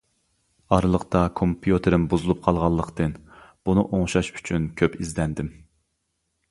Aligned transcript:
ئارىلىقتا 0.75 1.19
كومپيۇتېرىم 1.39 2.07
بۇزۇلۇپ 2.13 2.41
قالغانلىقتىن 2.47 3.15
بۇنى 3.69 3.85
ئوڭلاش 3.99 4.35
ئۈچۈن 4.39 4.69
كۆپ 4.83 4.99
ئىزدەندىم. 5.03 5.55